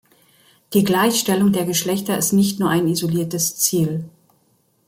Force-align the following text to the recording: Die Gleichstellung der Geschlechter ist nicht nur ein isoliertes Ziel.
Die 0.73 0.83
Gleichstellung 0.83 1.51
der 1.51 1.63
Geschlechter 1.67 2.17
ist 2.17 2.31
nicht 2.31 2.59
nur 2.59 2.71
ein 2.71 2.87
isoliertes 2.87 3.57
Ziel. 3.59 4.09